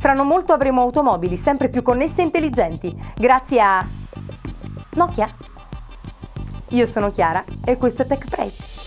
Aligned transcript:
Fra 0.00 0.12
non 0.12 0.26
molto 0.28 0.52
avremo 0.52 0.80
automobili 0.80 1.36
sempre 1.36 1.68
più 1.68 1.82
connesse 1.82 2.20
e 2.20 2.24
intelligenti, 2.24 2.96
grazie 3.16 3.60
a 3.60 3.86
Nokia. 4.90 5.28
Io 6.68 6.86
sono 6.86 7.10
Chiara 7.10 7.44
e 7.64 7.76
questo 7.76 8.02
è 8.02 8.06
Tech 8.06 8.28
Break. 8.28 8.77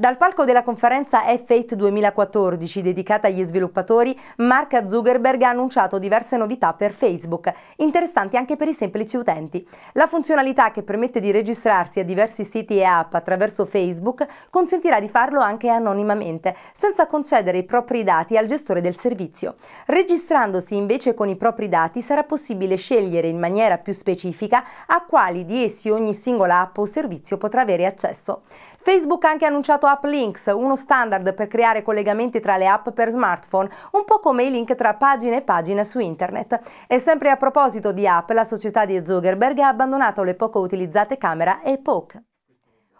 Dal 0.00 0.16
palco 0.16 0.46
della 0.46 0.62
conferenza 0.62 1.24
F8 1.24 1.74
2014 1.74 2.80
dedicata 2.80 3.26
agli 3.26 3.44
sviluppatori, 3.44 4.18
Mark 4.38 4.84
Zuckerberg 4.88 5.42
ha 5.42 5.50
annunciato 5.50 5.98
diverse 5.98 6.38
novità 6.38 6.72
per 6.72 6.92
Facebook, 6.92 7.52
interessanti 7.76 8.38
anche 8.38 8.56
per 8.56 8.68
i 8.68 8.72
semplici 8.72 9.18
utenti. 9.18 9.62
La 9.92 10.06
funzionalità 10.06 10.70
che 10.70 10.84
permette 10.84 11.20
di 11.20 11.30
registrarsi 11.30 12.00
a 12.00 12.04
diversi 12.04 12.44
siti 12.44 12.78
e 12.78 12.84
app 12.84 13.12
attraverso 13.12 13.66
Facebook 13.66 14.26
consentirà 14.48 15.00
di 15.00 15.08
farlo 15.10 15.40
anche 15.40 15.68
anonimamente, 15.68 16.56
senza 16.72 17.06
concedere 17.06 17.58
i 17.58 17.64
propri 17.64 18.02
dati 18.02 18.38
al 18.38 18.46
gestore 18.46 18.80
del 18.80 18.96
servizio. 18.96 19.56
Registrandosi 19.84 20.76
invece 20.76 21.12
con 21.12 21.28
i 21.28 21.36
propri 21.36 21.68
dati 21.68 22.00
sarà 22.00 22.22
possibile 22.22 22.76
scegliere 22.76 23.28
in 23.28 23.38
maniera 23.38 23.76
più 23.76 23.92
specifica 23.92 24.64
a 24.86 25.04
quali 25.04 25.44
di 25.44 25.62
essi 25.62 25.90
ogni 25.90 26.14
singola 26.14 26.60
app 26.60 26.78
o 26.78 26.86
servizio 26.86 27.36
potrà 27.36 27.60
avere 27.60 27.84
accesso. 27.84 28.44
Facebook 28.82 29.26
ha 29.26 29.28
anche 29.28 29.44
annunciato 29.44 29.88
App 29.90 30.04
Links, 30.04 30.46
uno 30.54 30.76
standard 30.76 31.34
per 31.34 31.48
creare 31.48 31.82
collegamenti 31.82 32.38
tra 32.38 32.56
le 32.56 32.68
app 32.68 32.90
per 32.90 33.10
smartphone, 33.10 33.68
un 33.92 34.04
po' 34.04 34.20
come 34.20 34.44
i 34.44 34.50
link 34.50 34.74
tra 34.76 34.94
pagine 34.94 35.38
e 35.38 35.42
pagine 35.42 35.84
su 35.84 35.98
internet. 35.98 36.60
E 36.86 36.98
sempre 37.00 37.30
a 37.30 37.36
proposito 37.36 37.92
di 37.92 38.06
app, 38.06 38.30
la 38.30 38.44
società 38.44 38.84
di 38.84 39.04
Zuckerberg 39.04 39.58
ha 39.58 39.68
abbandonato 39.68 40.22
le 40.22 40.34
poco 40.34 40.60
utilizzate 40.60 41.18
camera 41.18 41.60
e 41.62 41.78
Poke. 41.78 42.29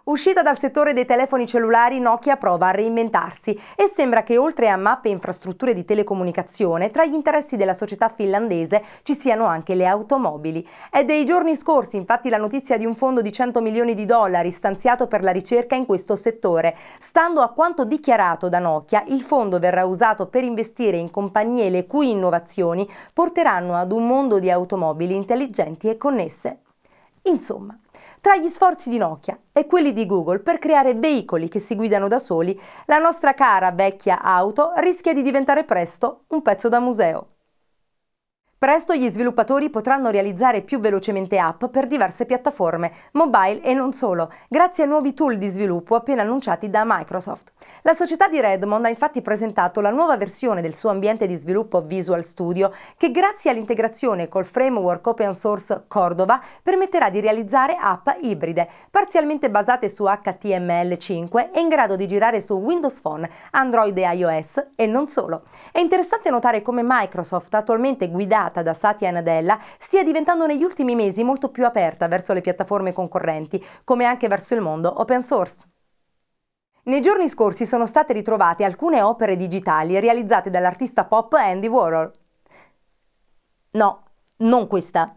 Uscita 0.04 0.40
dal 0.40 0.58
settore 0.58 0.94
dei 0.94 1.04
telefoni 1.04 1.46
cellulari, 1.46 2.00
Nokia 2.00 2.36
prova 2.36 2.68
a 2.68 2.70
reinventarsi 2.70 3.52
e 3.76 3.86
sembra 3.86 4.22
che 4.22 4.38
oltre 4.38 4.70
a 4.70 4.76
mappe 4.78 5.08
e 5.08 5.12
infrastrutture 5.12 5.74
di 5.74 5.84
telecomunicazione, 5.84 6.88
tra 6.88 7.04
gli 7.04 7.12
interessi 7.12 7.56
della 7.56 7.74
società 7.74 8.08
finlandese 8.08 8.82
ci 9.02 9.14
siano 9.14 9.44
anche 9.44 9.74
le 9.74 9.86
automobili. 9.86 10.66
È 10.90 11.04
dei 11.04 11.26
giorni 11.26 11.54
scorsi 11.54 11.96
infatti 11.96 12.30
la 12.30 12.38
notizia 12.38 12.78
di 12.78 12.86
un 12.86 12.94
fondo 12.94 13.20
di 13.20 13.30
100 13.30 13.60
milioni 13.60 13.94
di 13.94 14.06
dollari 14.06 14.50
stanziato 14.50 15.06
per 15.06 15.22
la 15.22 15.32
ricerca 15.32 15.74
in 15.74 15.84
questo 15.84 16.16
settore. 16.16 16.74
Stando 16.98 17.42
a 17.42 17.50
quanto 17.50 17.84
dichiarato 17.84 18.48
da 18.48 18.58
Nokia, 18.58 19.04
il 19.08 19.20
fondo 19.20 19.58
verrà 19.58 19.84
usato 19.84 20.28
per 20.28 20.44
investire 20.44 20.96
in 20.96 21.10
compagnie 21.10 21.68
le 21.68 21.86
cui 21.86 22.10
innovazioni 22.10 22.88
porteranno 23.12 23.74
ad 23.74 23.92
un 23.92 24.06
mondo 24.06 24.38
di 24.38 24.50
automobili 24.50 25.14
intelligenti 25.14 25.90
e 25.90 25.98
connesse. 25.98 26.60
Insomma, 27.24 27.78
tra 28.20 28.36
gli 28.36 28.48
sforzi 28.48 28.90
di 28.90 28.98
Nokia 28.98 29.38
e 29.52 29.66
quelli 29.66 29.92
di 29.92 30.06
Google 30.06 30.40
per 30.40 30.58
creare 30.58 30.94
veicoli 30.94 31.48
che 31.48 31.58
si 31.58 31.74
guidano 31.74 32.06
da 32.06 32.18
soli, 32.18 32.58
la 32.86 32.98
nostra 32.98 33.34
cara 33.34 33.72
vecchia 33.72 34.22
auto 34.22 34.72
rischia 34.76 35.14
di 35.14 35.22
diventare 35.22 35.64
presto 35.64 36.24
un 36.28 36.42
pezzo 36.42 36.68
da 36.68 36.80
museo. 36.80 37.39
Presto 38.60 38.94
gli 38.94 39.08
sviluppatori 39.08 39.70
potranno 39.70 40.10
realizzare 40.10 40.60
più 40.60 40.80
velocemente 40.80 41.38
app 41.38 41.64
per 41.64 41.86
diverse 41.86 42.26
piattaforme, 42.26 42.92
mobile 43.12 43.62
e 43.62 43.72
non 43.72 43.94
solo, 43.94 44.30
grazie 44.50 44.84
a 44.84 44.86
nuovi 44.86 45.14
tool 45.14 45.38
di 45.38 45.48
sviluppo 45.48 45.94
appena 45.94 46.20
annunciati 46.20 46.68
da 46.68 46.82
Microsoft. 46.84 47.52
La 47.80 47.94
società 47.94 48.28
di 48.28 48.38
Redmond 48.38 48.84
ha 48.84 48.90
infatti 48.90 49.22
presentato 49.22 49.80
la 49.80 49.88
nuova 49.88 50.18
versione 50.18 50.60
del 50.60 50.74
suo 50.74 50.90
ambiente 50.90 51.26
di 51.26 51.36
sviluppo 51.36 51.80
Visual 51.80 52.22
Studio 52.22 52.70
che 52.98 53.10
grazie 53.10 53.50
all'integrazione 53.50 54.28
col 54.28 54.44
framework 54.44 55.06
open 55.06 55.32
source 55.32 55.84
Cordova 55.88 56.38
permetterà 56.62 57.08
di 57.08 57.20
realizzare 57.20 57.78
app 57.80 58.10
ibride, 58.20 58.68
parzialmente 58.90 59.48
basate 59.48 59.88
su 59.88 60.04
HTML5 60.04 61.52
e 61.54 61.60
in 61.60 61.68
grado 61.68 61.96
di 61.96 62.06
girare 62.06 62.42
su 62.42 62.56
Windows 62.56 63.00
Phone, 63.00 63.30
Android 63.52 63.96
e 63.96 64.02
iOS 64.16 64.66
e 64.76 64.84
non 64.84 65.08
solo. 65.08 65.44
È 65.72 65.78
interessante 65.78 66.28
notare 66.28 66.60
come 66.60 66.82
Microsoft 66.84 67.54
attualmente 67.54 68.10
guidata 68.10 68.48
guidata 68.50 68.62
da 68.62 68.74
Satya 68.74 69.10
Nadella 69.10 69.58
stia 69.78 70.02
diventando 70.02 70.46
negli 70.46 70.64
ultimi 70.64 70.94
mesi 70.94 71.22
molto 71.22 71.50
più 71.50 71.64
aperta 71.64 72.08
verso 72.08 72.32
le 72.32 72.40
piattaforme 72.40 72.92
concorrenti, 72.92 73.64
come 73.84 74.04
anche 74.04 74.28
verso 74.28 74.54
il 74.54 74.60
mondo 74.60 75.00
open 75.00 75.22
source. 75.22 75.64
Nei 76.84 77.00
giorni 77.00 77.28
scorsi 77.28 77.64
sono 77.64 77.86
state 77.86 78.12
ritrovate 78.12 78.64
alcune 78.64 79.00
opere 79.00 79.36
digitali 79.36 80.00
realizzate 80.00 80.50
dall'artista 80.50 81.04
pop 81.04 81.32
Andy 81.34 81.68
Warhol. 81.68 82.10
No, 83.72 84.02
non 84.38 84.66
questa 84.66 85.14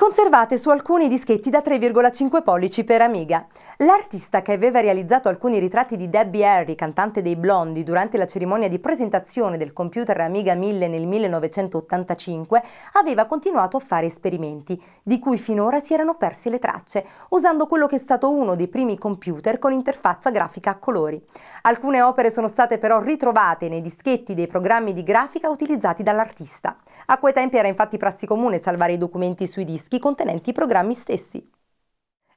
conservate 0.00 0.56
su 0.56 0.70
alcuni 0.70 1.08
dischetti 1.08 1.50
da 1.50 1.58
3,5 1.58 2.42
pollici 2.42 2.84
per 2.84 3.02
Amiga. 3.02 3.46
L'artista 3.80 4.40
che 4.40 4.52
aveva 4.54 4.80
realizzato 4.80 5.28
alcuni 5.28 5.58
ritratti 5.58 5.98
di 5.98 6.08
Debbie 6.08 6.46
Harry, 6.46 6.74
cantante 6.74 7.20
dei 7.20 7.36
Blondi, 7.36 7.84
durante 7.84 8.16
la 8.16 8.26
cerimonia 8.26 8.70
di 8.70 8.78
presentazione 8.78 9.58
del 9.58 9.74
computer 9.74 10.18
Amiga 10.22 10.54
1000 10.54 10.88
nel 10.88 11.06
1985, 11.06 12.62
aveva 12.94 13.26
continuato 13.26 13.76
a 13.76 13.80
fare 13.80 14.06
esperimenti, 14.06 14.82
di 15.02 15.18
cui 15.18 15.36
finora 15.36 15.80
si 15.80 15.92
erano 15.92 16.14
perse 16.14 16.48
le 16.48 16.58
tracce, 16.58 17.04
usando 17.28 17.66
quello 17.66 17.86
che 17.86 17.96
è 17.96 17.98
stato 17.98 18.30
uno 18.30 18.56
dei 18.56 18.68
primi 18.68 18.96
computer 18.96 19.58
con 19.58 19.72
interfaccia 19.72 20.30
grafica 20.30 20.70
a 20.70 20.78
colori. 20.78 21.22
Alcune 21.62 22.00
opere 22.00 22.30
sono 22.30 22.48
state 22.48 22.78
però 22.78 23.02
ritrovate 23.02 23.68
nei 23.68 23.82
dischetti 23.82 24.32
dei 24.32 24.46
programmi 24.46 24.94
di 24.94 25.02
grafica 25.02 25.50
utilizzati 25.50 26.02
dall'artista. 26.02 26.78
A 27.06 27.18
quei 27.18 27.34
tempi 27.34 27.58
era 27.58 27.68
infatti 27.68 27.98
prassi 27.98 28.24
comune 28.24 28.56
salvare 28.56 28.94
i 28.94 28.98
documenti 28.98 29.46
sui 29.46 29.66
dischi 29.66 29.88
dischi 29.90 29.98
contenenti 29.98 30.50
i 30.50 30.52
programmi 30.52 30.94
stessi. 30.94 31.44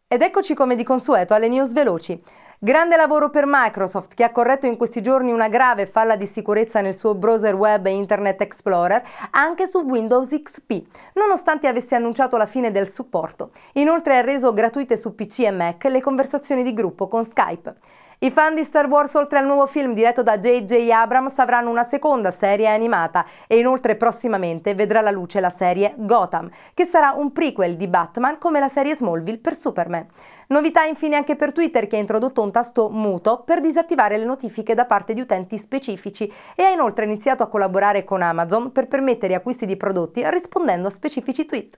Ed 0.07 0.21
eccoci 0.21 0.55
come 0.55 0.75
di 0.75 0.83
consueto 0.83 1.35
alle 1.35 1.47
news 1.47 1.71
veloci. 1.73 2.19
Grande 2.59 2.95
lavoro 2.95 3.29
per 3.29 3.43
Microsoft 3.45 4.13
che 4.13 4.23
ha 4.23 4.31
corretto 4.31 4.65
in 4.65 4.77
questi 4.77 5.01
giorni 5.01 5.31
una 5.31 5.49
grave 5.49 5.85
falla 5.85 6.15
di 6.15 6.25
sicurezza 6.25 6.81
nel 6.81 6.95
suo 6.95 7.13
browser 7.13 7.53
web 7.55 7.85
Internet 7.87 8.41
Explorer 8.41 9.03
anche 9.31 9.67
su 9.67 9.79
Windows 9.81 10.29
XP, 10.29 10.81
nonostante 11.13 11.67
avesse 11.67 11.95
annunciato 11.95 12.37
la 12.37 12.45
fine 12.45 12.71
del 12.71 12.89
supporto. 12.89 13.51
Inoltre 13.73 14.17
ha 14.17 14.21
reso 14.21 14.53
gratuite 14.53 14.95
su 14.97 15.13
PC 15.13 15.39
e 15.39 15.51
Mac 15.51 15.83
le 15.85 16.01
conversazioni 16.01 16.63
di 16.63 16.73
gruppo 16.73 17.07
con 17.07 17.25
Skype. 17.25 17.75
I 18.23 18.31
fan 18.31 18.55
di 18.55 18.63
Star 18.63 18.87
Wars, 18.87 19.15
oltre 19.15 19.39
al 19.39 19.45
nuovo 19.45 19.67
film 19.67 19.93
diretto 19.93 20.23
da 20.23 20.39
J.J. 20.39 20.89
Abrams, 20.91 21.39
avranno 21.39 21.69
una 21.69 21.83
seconda 21.83 22.31
serie 22.31 22.69
animata 22.69 23.25
e 23.47 23.57
inoltre 23.57 23.97
prossimamente 23.97 24.75
vedrà 24.75 25.01
la 25.01 25.11
luce 25.11 25.41
la 25.41 25.49
serie 25.49 25.93
Gotham, 25.97 26.49
che 26.73 26.85
sarà 26.85 27.11
un 27.11 27.33
prequel 27.33 27.75
di 27.75 27.89
Batman 27.89 28.37
come 28.37 28.61
la 28.61 28.69
serie 28.69 28.95
Smallville 28.95 29.39
per 29.39 29.55
Superman. 29.55 30.07
Novità 30.47 30.85
infine 30.85 31.17
anche 31.17 31.35
per 31.35 31.51
Twitter 31.51 31.85
che 31.85 31.97
ha 31.97 31.99
introdotto 31.99 32.41
un 32.41 32.53
tasto 32.53 32.89
muto 32.89 33.41
per 33.43 33.59
disattivare 33.59 34.15
le 34.15 34.23
notifiche 34.23 34.73
da 34.73 34.85
parte 34.85 35.13
di 35.13 35.19
utenti 35.19 35.57
specifici 35.57 36.31
e 36.55 36.63
ha 36.63 36.69
inoltre 36.69 37.03
iniziato 37.03 37.43
a 37.43 37.47
collaborare 37.47 38.05
con 38.05 38.21
Amazon 38.21 38.71
per 38.71 38.87
permettere 38.87 39.33
acquisti 39.33 39.65
di 39.65 39.75
prodotti 39.75 40.23
rispondendo 40.29 40.87
a 40.87 40.91
specifici 40.91 41.43
tweet. 41.43 41.77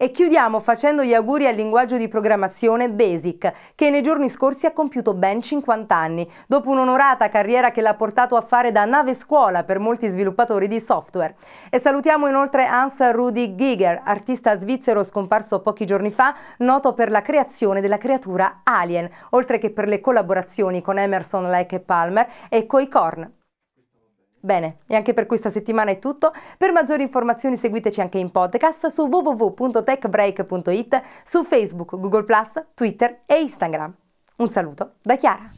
E 0.00 0.12
chiudiamo 0.12 0.60
facendo 0.60 1.02
gli 1.02 1.12
auguri 1.12 1.48
al 1.48 1.56
linguaggio 1.56 1.96
di 1.96 2.06
programmazione 2.06 2.88
Basic, 2.88 3.52
che 3.74 3.90
nei 3.90 4.00
giorni 4.00 4.28
scorsi 4.28 4.64
ha 4.64 4.70
compiuto 4.70 5.12
ben 5.12 5.42
50 5.42 5.92
anni, 5.92 6.30
dopo 6.46 6.70
un'onorata 6.70 7.28
carriera 7.28 7.72
che 7.72 7.80
l'ha 7.80 7.94
portato 7.94 8.36
a 8.36 8.42
fare 8.42 8.70
da 8.70 8.84
nave 8.84 9.12
scuola 9.12 9.64
per 9.64 9.80
molti 9.80 10.06
sviluppatori 10.06 10.68
di 10.68 10.78
software. 10.78 11.34
E 11.68 11.80
salutiamo 11.80 12.28
inoltre 12.28 12.64
Hans 12.64 13.10
Rudi 13.10 13.56
Giger, 13.56 14.00
artista 14.04 14.56
svizzero 14.56 15.02
scomparso 15.02 15.62
pochi 15.62 15.84
giorni 15.84 16.12
fa, 16.12 16.32
noto 16.58 16.94
per 16.94 17.10
la 17.10 17.20
creazione 17.20 17.80
della 17.80 17.98
creatura 17.98 18.60
Alien, 18.62 19.10
oltre 19.30 19.58
che 19.58 19.72
per 19.72 19.88
le 19.88 20.00
collaborazioni 20.00 20.80
con 20.80 20.96
Emerson, 20.96 21.50
Lake 21.50 21.74
e 21.74 21.80
Palmer 21.80 22.28
e 22.48 22.66
Koi 22.66 22.86
Korn. 22.86 23.37
Bene, 24.48 24.78
e 24.86 24.94
anche 24.94 25.12
per 25.12 25.26
questa 25.26 25.50
settimana 25.50 25.90
è 25.90 25.98
tutto. 25.98 26.32
Per 26.56 26.72
maggiori 26.72 27.02
informazioni 27.02 27.54
seguiteci 27.54 28.00
anche 28.00 28.16
in 28.16 28.30
podcast 28.30 28.86
su 28.86 29.06
www.techbreak.it, 29.06 31.02
su 31.22 31.44
Facebook, 31.44 32.00
Google 32.00 32.24
Twitter 32.72 33.24
e 33.26 33.40
Instagram. 33.40 33.94
Un 34.36 34.48
saluto 34.48 34.92
da 35.02 35.16
Chiara. 35.16 35.50